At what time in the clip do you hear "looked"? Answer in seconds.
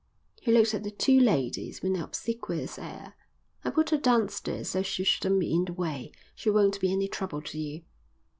0.51-0.73